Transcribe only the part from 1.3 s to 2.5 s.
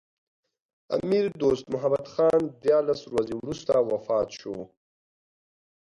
دوست محمد خان